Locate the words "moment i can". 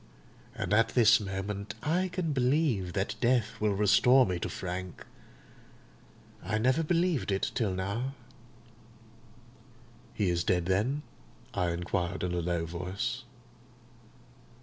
1.19-2.33